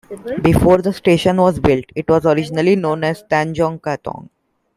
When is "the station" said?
0.81-1.37